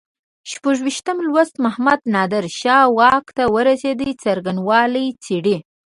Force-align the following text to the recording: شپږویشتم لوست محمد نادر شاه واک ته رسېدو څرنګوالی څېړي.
شپږویشتم 0.51 1.17
لوست 1.25 1.55
محمد 1.65 1.99
نادر 2.13 2.45
شاه 2.59 2.85
واک 2.97 3.25
ته 3.35 3.43
رسېدو 3.67 4.09
څرنګوالی 4.21 5.05
څېړي. 5.23 5.57